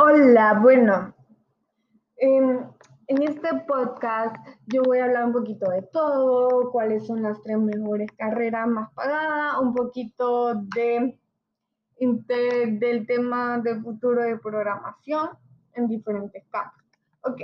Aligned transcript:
Hola, 0.00 0.60
bueno, 0.62 1.12
en, 2.18 2.70
este 3.08 3.48
podcast 3.66 4.36
yo 4.66 4.82
voy 4.84 4.98
a 4.98 5.06
hablar 5.06 5.24
un 5.24 5.32
poquito 5.32 5.68
de 5.72 5.82
todo, 5.82 6.70
cuáles 6.70 7.04
son 7.04 7.24
las 7.24 7.42
tres 7.42 7.58
mejores 7.58 8.08
carreras 8.12 8.68
más 8.68 8.92
pagadas, 8.92 9.58
un 9.60 9.74
poquito 9.74 10.54
de, 10.54 11.18
del 11.98 13.06
tema 13.08 13.58
de 13.58 13.80
futuro 13.80 14.22
de 14.22 14.38
programación 14.38 15.30
en 15.74 15.88
diferentes 15.88 16.44
campos. 16.48 16.84
Ok, 17.22 17.40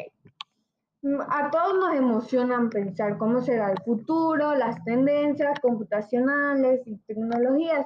a 1.28 1.50
todos 1.50 1.74
nos 1.74 1.96
emocionan 1.96 2.70
pensar 2.70 3.18
cómo 3.18 3.42
será 3.42 3.72
el 3.72 3.82
futuro, 3.82 4.54
las 4.54 4.80
tendencias 4.84 5.58
computacionales 5.58 6.86
y 6.86 6.98
tecnologías 6.98 7.84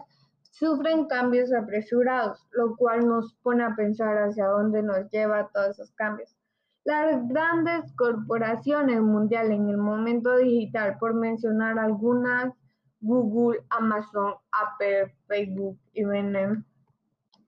sufren 0.51 1.07
cambios 1.07 1.53
apresurados, 1.53 2.47
lo 2.53 2.77
cual 2.77 3.07
nos 3.07 3.35
pone 3.43 3.65
a 3.65 3.75
pensar 3.77 4.17
hacia 4.17 4.47
dónde 4.47 4.83
nos 4.83 5.11
lleva 5.11 5.51
todos 5.53 5.71
esos 5.71 5.93
cambios. 5.93 6.35
Las 6.85 7.29
grandes 7.29 7.93
corporaciones 7.97 9.01
mundiales 9.01 9.59
en 9.59 9.69
el 9.69 9.77
momento 9.77 10.37
digital, 10.39 10.97
por 10.99 11.15
mencionar 11.15 11.79
algunas, 11.79 12.55
Google, 13.01 13.61
Amazon, 13.71 14.35
Apple, 14.53 15.15
Facebook 15.27 15.79
y 15.93 16.01
IBM, 16.03 16.65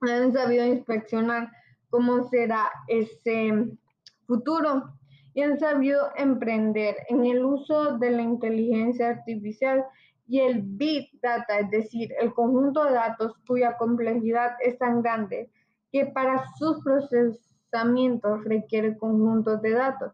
han 0.01 0.33
sabido 0.33 0.65
inspeccionar 0.65 1.51
cómo 1.89 2.29
será 2.29 2.69
ese 2.87 3.77
futuro 4.25 4.93
y 5.33 5.41
han 5.41 5.59
sabido 5.59 6.09
emprender 6.15 6.95
en 7.09 7.25
el 7.25 7.43
uso 7.43 7.97
de 7.97 8.11
la 8.11 8.21
inteligencia 8.21 9.09
artificial 9.09 9.85
y 10.31 10.39
el 10.39 10.61
Big 10.61 11.09
Data, 11.21 11.59
es 11.59 11.69
decir, 11.71 12.13
el 12.17 12.33
conjunto 12.33 12.85
de 12.85 12.93
datos 12.93 13.33
cuya 13.45 13.75
complejidad 13.75 14.53
es 14.61 14.77
tan 14.77 15.01
grande 15.01 15.51
que 15.91 16.05
para 16.05 16.45
sus 16.57 16.81
procesamientos 16.85 18.41
requiere 18.45 18.97
conjuntos 18.97 19.61
de 19.61 19.71
datos. 19.71 20.13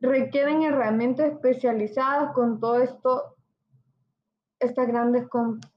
Requieren 0.00 0.62
herramientas 0.62 1.32
especializadas 1.32 2.32
con 2.32 2.58
todo 2.58 2.78
esto. 2.78 3.36
Estas 4.60 4.88
grandes 4.88 5.28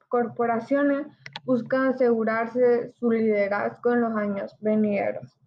corporaciones 0.08 1.06
buscan 1.44 1.88
asegurarse 1.88 2.94
su 2.94 3.12
liderazgo 3.12 3.92
en 3.92 4.02
los 4.02 4.16
años 4.16 4.56
venideros. 4.62 5.38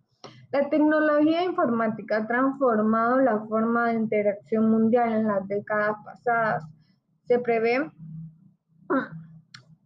La 0.51 0.69
tecnología 0.69 1.43
informática 1.43 2.19
ha 2.19 2.27
transformado 2.27 3.19
la 3.21 3.41
forma 3.47 3.89
de 3.89 3.95
interacción 3.95 4.71
mundial 4.71 5.11
en 5.15 5.29
las 5.29 5.49
décadas 5.49 5.97
pasadas. 6.05 6.65
Se 7.33 7.39
prevé 7.39 7.91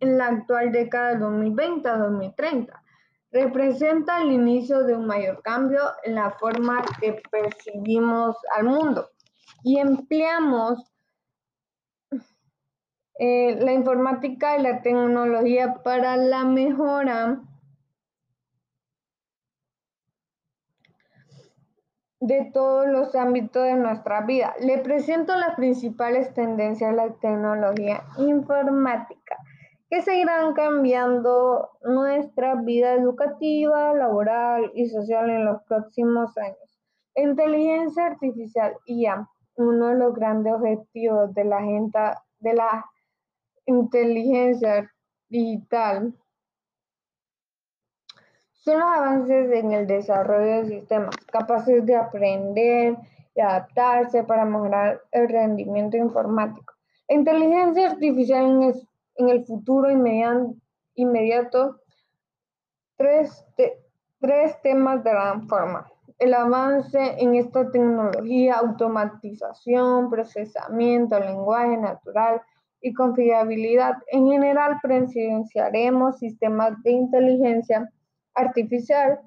en 0.01 0.19
la 0.19 0.27
actual 0.27 0.73
década 0.73 1.15
de 1.15 1.21
2020 1.21 1.89
a 1.89 1.97
2030. 1.97 2.83
Representa 3.31 4.21
el 4.21 4.33
inicio 4.33 4.83
de 4.83 4.97
un 4.97 5.07
mayor 5.07 5.41
cambio 5.43 5.81
en 6.03 6.17
la 6.17 6.33
forma 6.33 6.85
que 7.01 7.23
percibimos 7.31 8.37
al 8.57 8.65
mundo 8.65 9.11
y 9.63 9.79
empleamos 9.79 10.93
eh, 13.21 13.57
la 13.61 13.73
informática 13.73 14.59
y 14.59 14.63
la 14.63 14.83
tecnología 14.83 15.73
para 15.85 16.17
la 16.17 16.43
mejora 16.43 17.41
de 22.27 22.51
todos 22.53 22.89
los 22.89 23.15
ámbitos 23.15 23.63
de 23.63 23.75
nuestra 23.75 24.23
vida. 24.23 24.55
Le 24.61 24.79
presento 24.79 25.37
las 25.37 25.55
principales 25.55 26.35
tendencias 26.35 26.91
de 26.91 26.97
la 26.97 27.15
tecnología 27.15 28.03
informática 28.19 29.37
que 29.89 30.03
seguirán 30.03 30.53
cambiando 30.53 31.71
nuestra 31.85 32.57
vida 32.57 32.95
educativa, 32.95 33.95
laboral 33.95 34.73
y 34.75 34.89
social 34.89 35.31
en 35.31 35.45
los 35.45 35.63
próximos 35.69 36.37
años. 36.37 36.81
Inteligencia 37.15 38.07
artificial, 38.07 38.75
IA, 38.87 39.29
uno 39.55 39.87
de 39.89 39.95
los 39.95 40.13
grandes 40.13 40.53
objetivos 40.53 41.33
de 41.33 41.45
la 41.45 41.59
agenda 41.59 42.25
de 42.41 42.55
la 42.55 42.85
inteligencia 43.67 44.91
digital 45.29 46.13
son 48.67 48.81
los 48.81 48.89
avances 48.89 49.53
en 49.53 49.73
el 49.73 49.87
desarrollo 49.87 50.63
de 50.63 50.67
sistemas 50.67 51.15
capaces 51.31 51.87
de 51.87 51.95
aprender 51.95 52.97
y 53.37 53.41
adaptarse 53.41 54.25
para 54.25 54.45
mejorar 54.45 55.01
el 55.13 55.29
rendimiento 55.29 55.97
informático. 55.97 56.75
Inteligencia 57.09 57.93
artificial 57.93 58.75
en 59.15 59.29
el, 59.29 59.45
futuro 59.47 59.89
inmediato, 60.97 61.77
tres, 62.97 63.45
tres 64.21 64.61
temas 64.63 65.05
de 65.05 65.11
gran 65.11 65.47
forma. 65.47 65.87
El 66.19 66.35
avance 66.35 66.99
en 67.23 67.37
esta 67.37 67.71
tecnología, 67.71 68.57
automatización, 68.57 70.11
procesamiento, 70.11 71.21
lenguaje 71.21 71.77
natural 71.77 72.43
y 72.81 72.93
confiabilidad. 72.93 73.95
En 74.09 74.27
general, 74.27 74.79
presenciaremos 74.83 76.19
sistemas 76.19 76.83
de 76.83 76.91
inteligencia 76.91 77.89
artificial 78.37 79.21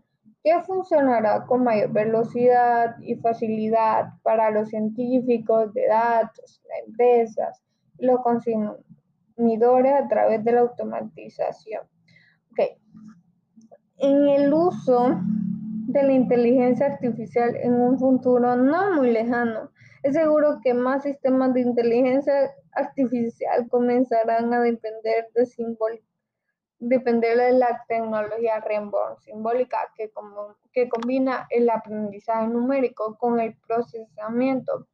que 0.44 0.62
funcionará 0.64 1.46
con 1.46 1.64
mayor 1.64 1.92
velocidad 1.92 2.96
y 3.02 3.16
facilidad 3.16 4.06
para 4.24 4.50
los 4.52 4.70
científicos 4.70 5.74
de 5.74 5.88
datos, 5.88 6.62
las 6.70 6.88
empresas 6.88 7.64
los 8.00 8.22
consumidores 8.22 9.94
a 9.94 10.08
través 10.08 10.44
de 10.44 10.52
la 10.52 10.62
automatización. 10.62 11.84
Okay. 12.52 12.78
En 13.98 14.28
el 14.30 14.54
uso 14.54 15.20
de 15.88 16.04
la 16.04 16.14
inteligencia 16.14 16.86
artificial 16.86 17.56
en 17.58 17.74
un 17.74 18.00
futuro 18.00 18.56
no 18.56 18.96
muy 18.96 19.12
lejano, 19.12 19.72
es 20.04 20.14
seguro 20.14 20.60
que 20.64 20.74
más 20.74 21.04
sistemas 21.04 21.54
de 21.54 21.62
inteligencia 21.62 22.52
artificial 22.74 23.68
comenzarán 23.70 24.54
a 24.54 24.62
depender 24.62 25.28
de 25.36 25.46
símbolos 25.46 26.00
depender 26.80 27.38
de 27.38 27.54
la 27.54 27.84
tecnología 27.88 28.60
Rainbow 28.62 29.18
simbólica 29.20 29.78
que, 29.96 30.10
como, 30.12 30.56
que 30.72 30.88
combina 30.90 31.46
el 31.50 31.70
aprendizaje 31.70 32.48
numérico 32.48 33.18
con 33.18 33.40
el 33.40 33.56
procesamiento 33.68 34.88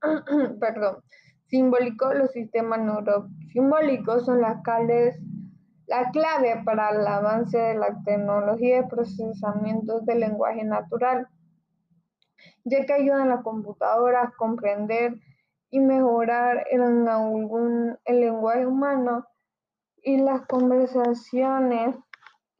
perdón, 0.60 1.02
simbólico. 1.46 2.12
Los 2.14 2.32
sistemas 2.32 2.80
neurosimbólicos 2.80 4.24
son 4.24 4.40
las 4.40 4.62
la 5.86 6.10
clave 6.10 6.62
para 6.64 6.90
el 6.90 7.06
avance 7.06 7.56
de 7.56 7.74
la 7.74 8.02
tecnología 8.04 8.82
de 8.82 8.88
procesamiento 8.88 10.00
del 10.00 10.20
lenguaje 10.20 10.62
natural, 10.62 11.26
ya 12.64 12.84
que 12.84 12.92
ayudan 12.92 13.22
a 13.22 13.36
las 13.36 13.42
computadoras 13.42 14.28
a 14.28 14.36
comprender 14.36 15.14
y 15.70 15.80
mejorar 15.80 16.66
el 16.70 18.20
lenguaje 18.20 18.66
humano 18.66 19.26
y 20.08 20.16
las 20.16 20.46
conversaciones 20.46 21.94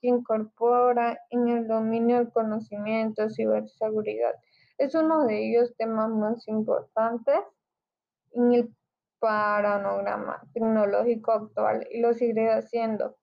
que 0.03 0.09
incorpora 0.09 1.19
en 1.31 1.49
el 1.49 1.67
dominio 1.67 2.19
del 2.19 2.31
conocimiento, 2.31 3.31
ciberseguridad. 3.31 4.35
Es 4.77 4.95
uno 4.95 5.25
de 5.25 5.49
ellos 5.49 5.75
temas 5.79 6.11
más 6.11 6.47
importantes 6.47 7.39
en 8.33 8.53
el 8.53 8.77
panorama 9.19 10.43
tecnológico 10.53 11.33
actual 11.33 11.87
y 11.91 12.03
lo 12.03 12.13
seguiré 12.13 12.53
haciendo 12.53 13.17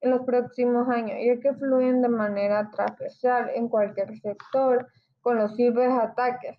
en 0.00 0.10
los 0.10 0.22
próximos 0.22 0.88
años, 0.88 1.18
ya 1.24 1.38
que 1.38 1.54
fluyen 1.54 2.02
de 2.02 2.08
manera 2.08 2.68
transversal 2.68 3.48
en 3.54 3.68
cualquier 3.68 4.18
sector 4.18 4.88
con 5.20 5.36
los 5.36 5.54
ciberataques. 5.54 6.58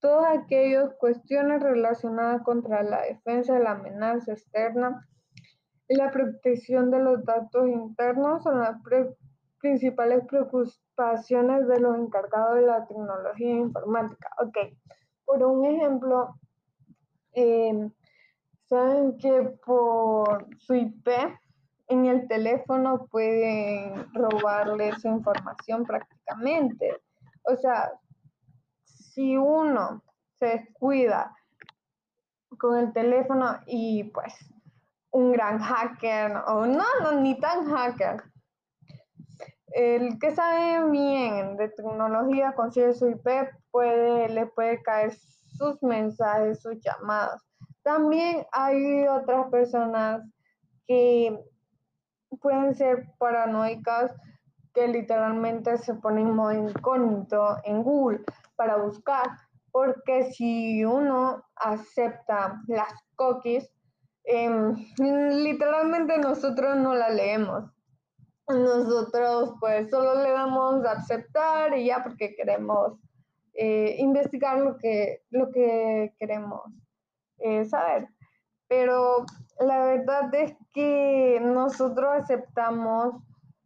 Todas 0.00 0.36
aquellas 0.36 0.92
cuestiones 0.98 1.62
relacionadas 1.62 2.42
contra 2.42 2.82
la 2.82 3.00
defensa 3.00 3.54
de 3.54 3.60
la 3.60 3.70
amenaza 3.70 4.32
externa 4.32 5.08
la 5.88 6.10
protección 6.10 6.90
de 6.90 6.98
los 6.98 7.24
datos 7.24 7.68
internos 7.68 8.42
son 8.42 8.60
las 8.60 8.76
principales 9.58 10.24
preocupaciones 10.26 11.66
de 11.68 11.80
los 11.80 11.98
encargados 11.98 12.56
de 12.56 12.62
la 12.62 12.86
tecnología 12.86 13.50
informática. 13.50 14.30
Ok, 14.42 14.56
por 15.24 15.42
un 15.42 15.64
ejemplo, 15.64 16.36
em, 17.32 17.90
saben 18.66 19.16
que 19.18 19.42
por 19.64 20.46
su 20.58 20.74
IP 20.74 21.08
en 21.88 22.06
el 22.06 22.26
teléfono 22.28 23.06
pueden 23.10 24.12
robarle 24.14 24.92
su 24.98 25.08
información 25.08 25.84
prácticamente. 25.84 27.00
O 27.42 27.56
sea, 27.56 27.92
si 28.84 29.36
uno 29.36 30.02
se 30.38 30.46
descuida 30.46 31.34
con 32.58 32.78
el 32.78 32.92
teléfono 32.92 33.58
y 33.66 34.04
pues 34.04 34.34
un 35.14 35.30
gran 35.30 35.60
hacker, 35.60 36.36
o 36.48 36.66
no, 36.66 36.84
no, 37.00 37.12
ni 37.20 37.38
tan 37.38 37.70
hacker. 37.70 38.20
El 39.68 40.18
que 40.18 40.34
sabe 40.34 40.90
bien 40.90 41.56
de 41.56 41.68
tecnología 41.68 42.52
consigue 42.54 42.92
su 42.94 43.08
IP, 43.08 43.26
puede, 43.70 44.28
le 44.28 44.46
puede 44.46 44.82
caer 44.82 45.14
sus 45.14 45.80
mensajes, 45.82 46.60
sus 46.60 46.80
llamadas. 46.80 47.40
También 47.84 48.44
hay 48.50 49.06
otras 49.06 49.48
personas 49.50 50.22
que 50.88 51.40
pueden 52.40 52.74
ser 52.74 53.06
paranoicas 53.18 54.10
que 54.74 54.88
literalmente 54.88 55.78
se 55.78 55.94
pone 55.94 56.22
en 56.22 56.34
modo 56.34 56.52
incógnito 56.52 57.56
en 57.62 57.84
Google 57.84 58.24
para 58.56 58.78
buscar, 58.78 59.28
porque 59.70 60.32
si 60.32 60.84
uno 60.84 61.44
acepta 61.54 62.60
las 62.66 62.92
cookies, 63.14 63.73
em, 64.24 64.74
literalmente 64.98 66.18
nosotros 66.18 66.76
no 66.76 66.94
la 66.94 67.10
leemos. 67.10 67.64
Nosotros 68.48 69.54
pues 69.60 69.88
solo 69.90 70.22
le 70.22 70.30
damos 70.30 70.84
a 70.84 70.92
aceptar 70.92 71.76
y 71.76 71.86
ya 71.86 72.02
porque 72.02 72.34
queremos 72.34 72.98
eh, 73.54 73.96
investigar 73.98 74.58
lo 74.58 74.76
que, 74.76 75.22
lo 75.30 75.50
que 75.50 76.14
queremos 76.18 76.62
eh, 77.38 77.64
saber. 77.64 78.08
Pero 78.68 79.24
la 79.60 79.86
verdad 79.86 80.34
es 80.34 80.54
que 80.72 81.40
nosotros 81.42 82.10
aceptamos 82.12 83.22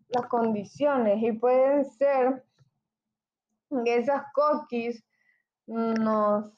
las 0.09 0.27
condiciones 0.27 1.23
y 1.23 1.33
pueden 1.33 1.85
ser 1.85 2.45
que 3.85 3.97
esas 3.97 4.23
cookies 4.33 5.05
nos 5.67 6.53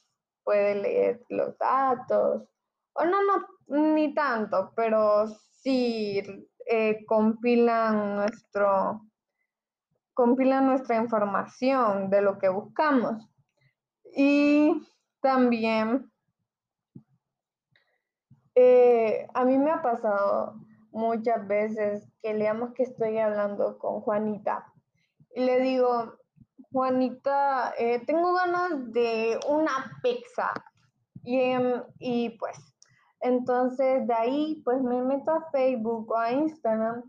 puede 0.44 0.74
leer 0.76 1.24
los 1.28 1.56
datos 1.58 2.48
o 2.92 3.04
no, 3.04 3.22
no, 3.24 3.46
ni 3.70 4.14
tanto, 4.14 4.72
pero 4.74 5.26
sí 5.28 6.22
eh, 6.66 7.04
compilan 7.06 8.16
nuestro 8.16 9.06
compilan 10.14 10.66
nuestra 10.66 10.96
información 10.96 12.10
de 12.10 12.20
lo 12.20 12.38
que 12.38 12.50
buscamos. 12.50 13.26
Y 14.14 14.86
también 15.22 16.10
eh, 18.54 19.26
a 19.32 19.44
mí 19.44 19.56
me 19.56 19.70
ha 19.70 19.80
pasado 19.80 20.56
muchas 20.90 21.46
veces 21.46 22.12
que 22.20 22.34
leamos 22.34 22.74
que 22.74 22.82
estoy 22.82 23.18
hablando 23.18 23.78
con 23.78 24.00
Juanita 24.00 24.70
y 25.34 25.44
le 25.44 25.60
digo, 25.60 26.14
Juanita, 26.72 27.74
eh, 27.78 28.04
tengo 28.04 28.34
ganas 28.34 28.92
de 28.92 29.38
una 29.48 29.98
pizza. 30.02 30.52
Y, 31.22 31.38
em, 31.38 31.82
y 31.98 32.30
pues, 32.30 32.69
entonces 33.20 34.06
de 34.06 34.14
ahí 34.14 34.62
pues 34.64 34.82
me 34.82 35.02
meto 35.02 35.30
a 35.30 35.50
Facebook 35.50 36.10
o 36.10 36.16
a 36.16 36.32
Instagram 36.32 37.02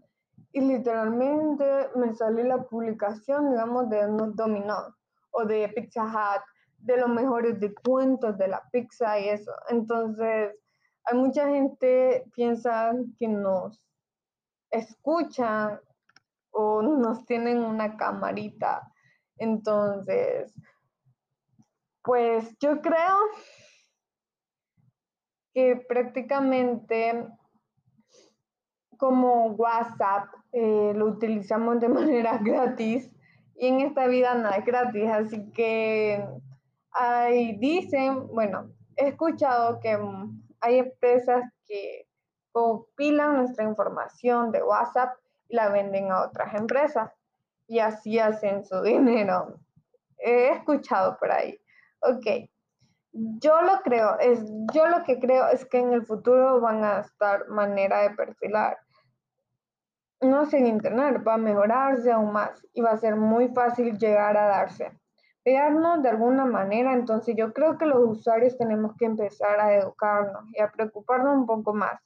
y 0.53 0.61
literalmente 0.61 1.89
me 1.95 2.13
sale 2.13 2.43
la 2.43 2.61
publicación, 2.63 3.51
digamos, 3.51 3.89
de 3.89 4.05
unos 4.05 4.35
dominó 4.35 4.95
o 5.31 5.45
de 5.45 5.69
Pizza 5.69 6.03
Hut, 6.03 6.43
de 6.79 6.97
los 6.97 7.09
mejores 7.09 7.59
descuentos 7.59 8.37
de 8.37 8.49
la 8.49 8.61
pizza 8.71 9.19
y 9.19 9.29
eso. 9.29 9.51
Entonces, 9.69 10.53
hay 11.05 11.17
mucha 11.17 11.47
gente 11.47 12.25
piensa 12.35 12.93
que 13.17 13.27
nos 13.27 13.81
escuchan 14.69 15.79
o 16.51 16.81
nos 16.81 17.25
tienen 17.25 17.59
una 17.59 17.95
camarita. 17.95 18.91
Entonces, 19.37 20.53
pues 22.03 22.57
yo 22.59 22.81
creo 22.81 23.17
que 25.53 25.75
prácticamente 25.87 27.27
como 28.97 29.47
WhatsApp 29.47 30.25
eh, 30.51 30.93
lo 30.95 31.07
utilizamos 31.07 31.79
de 31.79 31.89
manera 31.99 32.37
gratis 32.37 33.09
y 33.55 33.67
en 33.67 33.81
esta 33.81 34.07
vida 34.07 34.33
nada 34.35 34.55
es 34.55 34.65
gratis, 34.65 35.09
así 35.09 35.51
que 35.51 36.25
dicen, 37.59 38.27
bueno, 38.27 38.71
he 38.95 39.09
escuchado 39.09 39.79
que 39.79 39.97
hay 40.59 40.79
empresas 40.79 41.43
que 41.67 42.07
compilan 42.51 43.37
nuestra 43.37 43.63
información 43.63 44.51
de 44.51 44.63
WhatsApp 44.63 45.13
y 45.47 45.55
la 45.55 45.69
venden 45.69 46.11
a 46.11 46.23
otras 46.23 46.53
empresas 46.55 47.11
y 47.67 47.79
así 47.79 48.19
hacen 48.19 48.65
su 48.65 48.81
dinero. 48.83 49.59
He 50.17 50.49
escuchado 50.49 51.17
por 51.17 51.31
ahí. 51.31 51.59
Ok, 52.01 52.49
yo 53.13 53.61
lo 53.61 53.81
creo, 53.83 54.19
es, 54.19 54.43
yo 54.73 54.87
lo 54.87 55.03
que 55.03 55.19
creo 55.19 55.47
es 55.49 55.65
que 55.65 55.79
en 55.79 55.93
el 55.93 56.05
futuro 56.05 56.61
van 56.61 56.83
a 56.83 56.99
estar 56.99 57.47
manera 57.49 58.01
de 58.01 58.11
perfilar 58.11 58.77
no 60.21 60.45
sé, 60.45 60.59
en 60.59 60.67
Internet 60.67 61.23
va 61.27 61.33
a 61.33 61.37
mejorarse 61.37 62.11
aún 62.11 62.31
más 62.31 62.65
y 62.73 62.81
va 62.81 62.91
a 62.91 62.97
ser 62.97 63.15
muy 63.15 63.49
fácil 63.49 63.97
llegar 63.97 64.37
a 64.37 64.47
darse. 64.47 64.91
Pegarnos 65.43 66.03
de 66.03 66.09
alguna 66.09 66.45
manera, 66.45 66.93
entonces 66.93 67.35
yo 67.35 67.51
creo 67.51 67.77
que 67.79 67.87
los 67.87 67.99
usuarios 68.03 68.55
tenemos 68.57 68.95
que 68.97 69.05
empezar 69.05 69.59
a 69.59 69.73
educarnos 69.73 70.43
y 70.53 70.61
a 70.61 70.71
preocuparnos 70.71 71.35
un 71.35 71.47
poco 71.47 71.73
más 71.73 71.99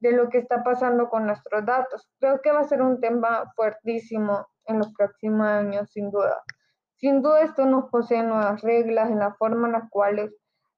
de 0.00 0.10
lo 0.10 0.28
que 0.28 0.38
está 0.38 0.64
pasando 0.64 1.08
con 1.08 1.26
nuestros 1.26 1.64
datos. 1.64 2.10
Creo 2.18 2.40
que 2.42 2.50
va 2.50 2.60
a 2.60 2.64
ser 2.64 2.82
un 2.82 3.00
tema 3.00 3.52
fuertísimo 3.54 4.48
en 4.66 4.78
los 4.78 4.92
próximos 4.94 5.46
años, 5.46 5.88
sin 5.92 6.10
duda. 6.10 6.42
Sin 6.96 7.22
duda 7.22 7.42
esto 7.42 7.64
nos 7.66 7.88
posee 7.90 8.24
nuevas 8.24 8.60
reglas 8.62 9.10
en 9.10 9.20
la 9.20 9.34
forma 9.34 9.68
en 9.68 9.72
la 9.74 9.88
cual 9.88 10.32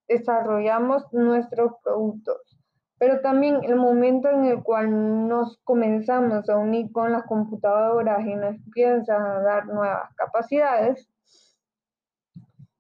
desarrollamos 0.09 1.05
nuestros 1.13 1.73
productos. 1.83 2.59
Pero 2.99 3.21
también 3.21 3.65
el 3.65 3.77
momento 3.77 4.29
en 4.29 4.45
el 4.45 4.63
cual 4.63 5.29
nos 5.29 5.59
comenzamos 5.65 6.49
a 6.49 6.57
unir 6.57 6.93
con 6.93 7.13
las 7.13 7.25
computadoras 7.25 8.25
y 8.25 8.35
nos 8.35 8.55
empiezan 8.55 9.23
a 9.23 9.41
dar 9.41 9.67
nuevas 9.67 10.15
capacidades, 10.17 11.09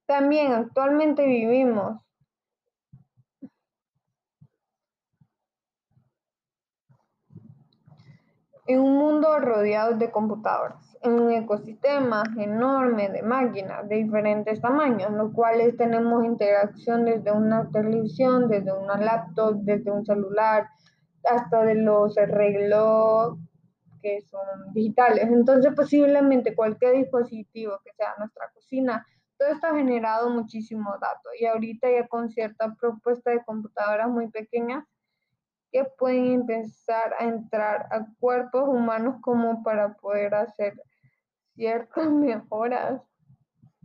también 0.06 0.52
actualmente 0.52 1.24
vivimos 1.24 2.03
en 8.66 8.80
un 8.80 8.98
mundo 8.98 9.38
rodeado 9.38 9.94
de 9.94 10.10
computadoras 10.10 10.94
en 11.04 11.20
un 11.20 11.30
ecosistema 11.32 12.22
enorme 12.38 13.10
de 13.10 13.22
máquinas 13.22 13.86
de 13.88 13.96
diferentes 13.96 14.58
tamaños, 14.60 15.10
en 15.10 15.18
los 15.18 15.32
cuales 15.34 15.76
tenemos 15.76 16.24
interacción 16.24 17.04
desde 17.04 17.30
una 17.30 17.70
televisión, 17.70 18.48
desde 18.48 18.72
una 18.72 18.96
laptop, 18.96 19.56
desde 19.60 19.90
un 19.90 20.04
celular, 20.06 20.66
hasta 21.30 21.62
de 21.64 21.74
los 21.74 22.14
relojes 22.16 23.38
que 24.02 24.22
son 24.22 24.72
digitales. 24.72 25.24
Entonces, 25.24 25.74
posiblemente 25.74 26.54
cualquier 26.54 26.94
dispositivo 26.94 27.78
que 27.84 27.92
sea 27.92 28.14
nuestra 28.18 28.50
cocina, 28.54 29.06
todo 29.38 29.50
esto 29.50 29.66
ha 29.66 29.76
generado 29.76 30.30
muchísimo 30.30 30.90
dato 30.92 31.28
y 31.38 31.44
ahorita 31.44 31.90
ya 31.90 32.08
con 32.08 32.30
cierta 32.30 32.74
propuesta 32.80 33.30
de 33.30 33.44
computadoras 33.44 34.08
muy 34.08 34.28
pequeñas 34.30 34.84
que 35.74 35.84
pueden 35.98 36.26
empezar 36.26 37.16
a 37.18 37.24
entrar 37.24 37.88
a 37.90 38.06
cuerpos 38.20 38.62
humanos 38.68 39.16
como 39.20 39.64
para 39.64 39.94
poder 39.94 40.32
hacer 40.32 40.80
ciertas 41.56 42.08
mejoras. 42.10 43.02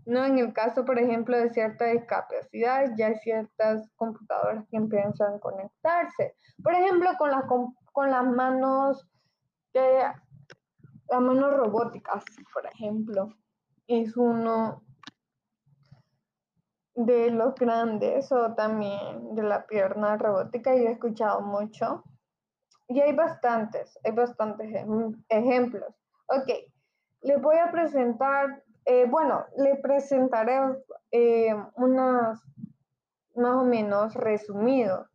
No, 0.05 0.24
en 0.24 0.38
el 0.38 0.53
caso, 0.53 0.86
por 0.86 1.00
ejemplo, 1.00 1.36
de 1.36 1.50
cierta 1.50 1.86
discapacidad, 1.86 2.93
ya 2.96 3.08
hay 3.08 3.15
ciertas 3.15 3.89
computadoras 3.96 4.67
que 4.69 4.77
empiezan 4.77 5.34
a 5.34 5.39
conectarse. 5.39 6.36
Por 6.63 6.74
ejemplo, 6.75 7.10
con, 7.17 7.31
las 7.31 7.46
con 7.91 8.12
las 8.12 8.24
manos, 8.24 9.10
que, 9.74 10.03
las 11.10 11.22
manos 11.22 11.58
robóticas, 11.58 12.24
por 12.53 12.67
ejemplo, 12.67 13.34
es 13.88 14.15
uno 14.15 14.84
de 17.06 17.32
los 17.32 17.56
grandes 17.56 18.29
o 18.32 18.53
también 18.56 19.34
de 19.34 19.44
la 19.44 19.65
pierna 19.65 20.18
robótica 20.18 20.75
y 20.75 20.86
he 20.86 20.91
escuchado 20.91 21.39
mucho. 21.39 22.03
Y 22.89 23.00
hay 23.00 23.15
bastantes, 23.15 23.98
hay 24.03 24.12
bastantes 24.12 24.86
ejemplos. 25.29 25.96
Ok, 26.27 26.50
les 27.22 27.41
voy 27.41 27.56
a 27.58 27.72
presentar, 27.72 28.63
eh, 28.84 29.06
bueno, 29.10 29.46
le 29.58 29.77
presentaré 29.77 30.60
eh, 31.12 31.56
más 31.77 32.44
o 33.36 33.63
menos 33.63 34.13
resumido, 34.15 35.08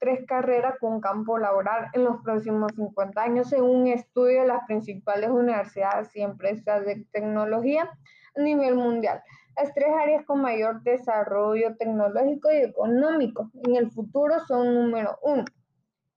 tres 0.00 0.26
carreras 0.26 0.74
con 0.80 1.00
campo 1.00 1.38
laboral 1.38 1.88
en 1.92 2.02
los 2.02 2.20
próximos 2.22 2.72
50 2.74 3.22
años, 3.22 3.50
según 3.50 3.82
un 3.82 3.86
estudio 3.86 4.42
de 4.42 4.48
las 4.48 4.66
principales 4.66 5.30
universidades 5.30 6.14
y 6.16 6.22
empresas 6.22 6.84
de 6.84 7.06
tecnología 7.12 7.88
a 8.34 8.40
nivel 8.40 8.74
mundial. 8.74 9.22
Las 9.56 9.72
tres 9.72 9.88
áreas 9.88 10.24
con 10.26 10.42
mayor 10.42 10.82
desarrollo 10.82 11.76
tecnológico 11.76 12.52
y 12.52 12.56
económico 12.56 13.50
en 13.64 13.76
el 13.76 13.90
futuro 13.90 14.38
son 14.46 14.74
número 14.74 15.18
uno, 15.22 15.44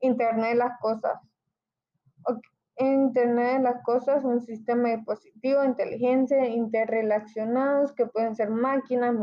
Internet 0.02 0.52
de 0.52 0.56
las 0.56 0.80
cosas. 0.80 1.20
Internet 2.76 3.58
de 3.58 3.64
las 3.64 3.84
cosas, 3.84 4.24
un 4.24 4.42
sistema 4.42 4.90
de 4.90 4.98
dispositivos, 4.98 5.66
inteligencia, 5.66 6.46
interrelacionados 6.48 7.94
que 7.94 8.06
pueden 8.08 8.36
ser 8.36 8.50
máquinas, 8.50 9.16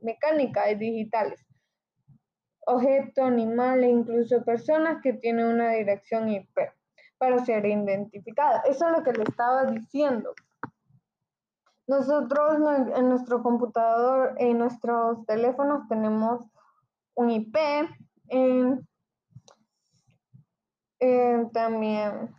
mecánicas 0.00 0.70
y 0.70 0.74
digitales, 0.74 1.44
objetos, 2.66 3.24
animales, 3.24 3.90
incluso 3.90 4.44
personas 4.44 5.00
que 5.02 5.12
tienen 5.12 5.46
una 5.46 5.70
dirección 5.70 6.28
IP 6.28 6.58
para 7.18 7.44
ser 7.44 7.64
identificadas. 7.66 8.64
Eso 8.66 8.86
es 8.86 8.92
lo 8.96 9.02
que 9.02 9.12
le 9.12 9.22
estaba 9.22 9.66
diciendo. 9.66 10.32
Nosotros 11.90 12.56
en 12.94 13.08
nuestro 13.08 13.42
computador, 13.42 14.36
en 14.38 14.58
nuestros 14.58 15.26
teléfonos 15.26 15.88
tenemos 15.88 16.40
un 17.16 17.32
IP, 17.32 17.56
también 21.52 22.32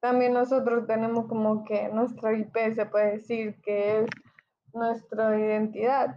también 0.00 0.32
nosotros 0.32 0.84
tenemos 0.88 1.28
como 1.28 1.62
que 1.62 1.90
nuestro 1.90 2.34
IP 2.34 2.56
se 2.74 2.86
puede 2.86 3.18
decir 3.18 3.60
que 3.62 4.00
es 4.00 4.10
nuestra 4.72 5.38
identidad, 5.38 6.16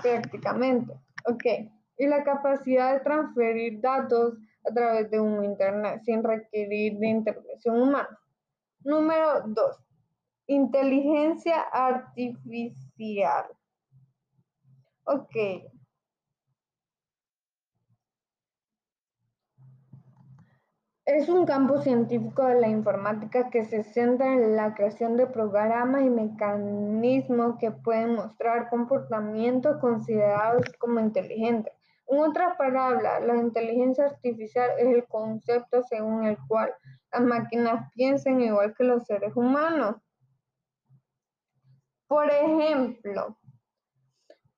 prácticamente. 0.00 0.92
Ok, 1.28 1.44
y 1.98 2.06
la 2.06 2.22
capacidad 2.22 2.92
de 2.94 3.00
transferir 3.00 3.80
datos 3.80 4.38
a 4.64 4.72
través 4.72 5.10
de 5.10 5.18
un 5.18 5.44
Internet 5.44 6.02
sin 6.04 6.22
requerir 6.22 6.98
de 6.98 7.08
intervención 7.08 7.82
humana. 7.82 8.16
Número 8.84 9.42
2. 9.44 9.91
Inteligencia 10.52 11.62
artificial. 11.72 13.46
Ok, 15.04 15.34
Es 21.04 21.28
un 21.28 21.46
campo 21.46 21.80
científico 21.80 22.46
de 22.46 22.60
la 22.60 22.68
informática 22.68 23.50
que 23.50 23.64
se 23.64 23.82
centra 23.82 24.34
en 24.34 24.54
la 24.54 24.72
creación 24.74 25.16
de 25.16 25.26
programas 25.26 26.02
y 26.02 26.10
mecanismos 26.10 27.56
que 27.58 27.72
pueden 27.72 28.14
mostrar 28.14 28.70
comportamientos 28.70 29.78
considerados 29.80 30.64
como 30.78 31.00
inteligentes. 31.00 31.74
En 32.06 32.20
otras 32.20 32.56
palabras, 32.56 33.20
la 33.24 33.36
inteligencia 33.36 34.04
artificial 34.04 34.70
es 34.78 34.86
el 34.86 35.04
concepto 35.08 35.82
según 35.82 36.24
el 36.24 36.38
cual 36.46 36.72
las 37.10 37.22
máquinas 37.22 37.90
piensen 37.94 38.40
igual 38.40 38.72
que 38.76 38.84
los 38.84 39.04
seres 39.04 39.34
humanos. 39.34 39.96
Por 42.12 42.30
ejemplo, 42.30 43.38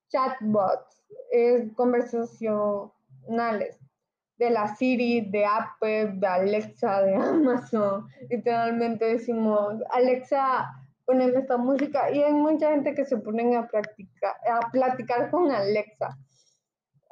chatbots, 0.09 1.07
conversacionales, 1.77 3.79
de 4.39 4.51
la 4.51 4.75
Siri, 4.75 5.31
de 5.31 5.47
Apple, 5.47 6.15
de 6.15 6.27
Alexa, 6.27 7.03
de 7.03 7.15
Amazon. 7.31 8.09
Literalmente 8.29 9.05
decimos, 9.05 9.77
Alexa, 9.91 10.69
poneme 11.05 11.39
esta 11.39 11.57
música. 11.57 12.11
Y 12.11 12.25
hay 12.25 12.33
mucha 12.33 12.71
gente 12.71 12.93
que 12.93 13.05
se 13.05 13.19
ponen 13.19 13.55
a, 13.55 13.69
practicar, 13.69 14.35
a 14.51 14.69
platicar 14.73 15.31
con 15.31 15.53
Alexa. 15.53 16.19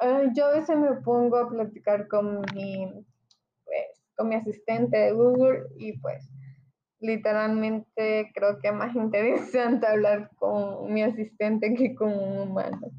Eh, 0.00 0.30
yo 0.34 0.46
a 0.46 0.54
veces 0.54 0.76
me 0.76 0.92
pongo 1.02 1.36
a 1.36 1.48
platicar 1.48 2.08
con 2.08 2.40
mi, 2.52 2.92
pues, 3.64 4.02
con 4.16 4.28
mi 4.28 4.34
asistente 4.34 4.96
de 4.96 5.12
Google 5.12 5.68
y 5.76 5.96
pues 6.00 6.31
literalmente 7.02 8.30
creo 8.34 8.58
que 8.60 8.68
es 8.68 8.74
más 8.74 8.94
interesante 8.96 9.86
hablar 9.86 10.30
con 10.36 10.92
mi 10.92 11.02
asistente 11.02 11.74
que 11.74 11.94
con 11.94 12.12
un 12.12 12.38
humano 12.48 12.90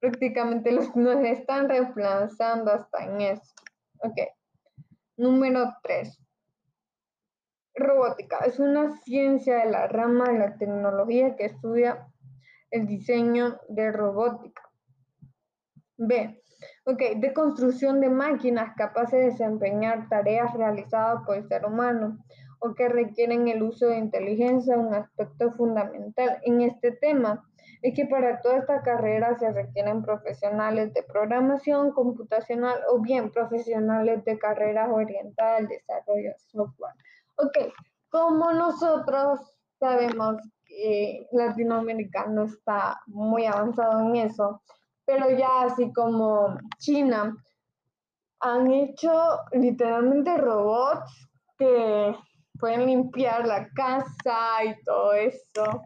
prácticamente 0.00 0.70
los, 0.72 0.94
nos 0.96 1.24
están 1.24 1.68
reemplazando 1.68 2.72
hasta 2.72 3.04
en 3.04 3.20
eso. 3.20 3.54
Ok. 3.98 4.16
Número 5.16 5.74
3. 5.82 6.20
Robótica. 7.74 8.38
Es 8.46 8.60
una 8.60 8.96
ciencia 9.02 9.56
de 9.56 9.70
la 9.70 9.88
rama 9.88 10.26
de 10.30 10.38
la 10.38 10.56
tecnología 10.56 11.34
que 11.34 11.46
estudia 11.46 12.06
el 12.70 12.86
diseño 12.86 13.58
de 13.68 13.90
robótica. 13.90 14.62
B. 15.96 16.40
Ok, 16.84 17.02
de 17.16 17.32
construcción 17.32 18.00
de 18.00 18.08
máquinas 18.08 18.74
capaces 18.76 19.18
de 19.18 19.26
desempeñar 19.26 20.08
tareas 20.08 20.52
realizadas 20.54 21.24
por 21.24 21.36
el 21.36 21.48
ser 21.48 21.64
humano 21.64 22.18
o 22.60 22.74
que 22.74 22.88
requieren 22.88 23.48
el 23.48 23.62
uso 23.62 23.86
de 23.88 23.98
inteligencia, 23.98 24.76
un 24.76 24.94
aspecto 24.94 25.52
fundamental 25.52 26.38
en 26.42 26.62
este 26.62 26.92
tema 26.92 27.44
es 27.82 27.94
que 27.94 28.06
para 28.06 28.40
toda 28.40 28.58
esta 28.58 28.82
carrera 28.82 29.38
se 29.38 29.52
requieren 29.52 30.02
profesionales 30.02 30.92
de 30.94 31.02
programación 31.02 31.92
computacional 31.92 32.80
o 32.90 33.00
bien 33.00 33.30
profesionales 33.30 34.24
de 34.24 34.38
carreras 34.38 34.90
orientadas 34.90 35.60
al 35.60 35.68
desarrollo 35.68 36.30
de 36.30 36.38
software. 36.38 36.94
Ok, 37.36 37.72
como 38.10 38.52
nosotros 38.52 39.40
sabemos 39.78 40.36
que 40.64 41.26
Latinoamérica 41.32 42.26
no 42.26 42.44
está 42.44 43.00
muy 43.06 43.46
avanzado 43.46 44.00
en 44.00 44.16
eso, 44.16 44.60
pero 45.04 45.30
ya 45.30 45.62
así 45.62 45.92
como 45.92 46.58
China, 46.78 47.36
han 48.40 48.70
hecho 48.70 49.10
literalmente 49.52 50.36
robots 50.36 51.28
que 51.56 52.14
pueden 52.58 52.86
limpiar 52.86 53.46
la 53.46 53.68
casa 53.70 54.64
y 54.64 54.82
todo 54.84 55.12
eso. 55.14 55.82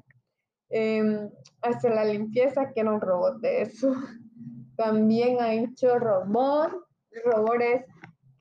Eh, 0.71 1.29
hacer 1.61 1.95
la 1.95 2.05
limpieza, 2.05 2.73
que 2.73 2.81
era 2.81 2.93
un 2.93 3.01
robot 3.01 3.41
de 3.41 3.63
eso. 3.63 3.93
También 4.77 5.41
ha 5.41 5.53
hecho 5.53 5.99
robots, 5.99 6.75
robots 7.25 7.85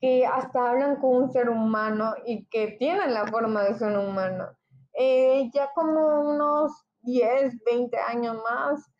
que 0.00 0.26
hasta 0.26 0.70
hablan 0.70 0.96
con 0.96 1.22
un 1.22 1.30
ser 1.30 1.48
humano 1.48 2.14
y 2.26 2.46
que 2.46 2.76
tienen 2.78 3.14
la 3.14 3.26
forma 3.26 3.62
de 3.62 3.74
ser 3.74 3.96
humano. 3.96 4.48
Eh, 4.94 5.48
ya 5.54 5.70
como 5.74 6.32
unos 6.32 6.72
10, 7.02 7.54
20 7.64 7.96
años 7.98 8.36
más, 8.42 8.90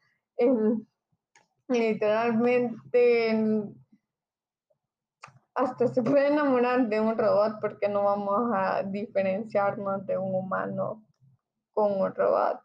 literalmente 1.69 3.35
hasta 5.55 5.89
se 5.89 6.03
puede 6.03 6.29
enamorar 6.29 6.89
de 6.89 7.01
un 7.01 7.17
robot 7.17 7.59
porque 7.61 7.89
no 7.89 8.05
vamos 8.05 8.51
a 8.55 8.83
diferenciarnos 8.83 10.07
de 10.07 10.19
un 10.19 10.35
humano 10.35 11.05
con 11.73 12.01
un 12.01 12.15
robot 12.15 12.61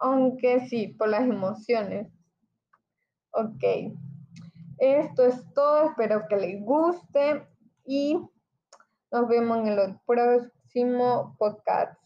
aunque 0.00 0.66
sí, 0.66 0.88
por 0.88 1.08
las 1.08 1.22
emociones. 1.22 2.08
Ok, 3.32 3.62
esto 4.78 5.26
es 5.26 5.36
todo, 5.54 5.90
espero 5.90 6.26
que 6.28 6.36
les 6.36 6.64
guste 6.64 7.46
y 7.84 8.18
nos 9.12 9.28
vemos 9.28 9.58
en 9.58 9.68
el 9.68 10.00
próximo 10.06 11.36
podcast. 11.38 11.99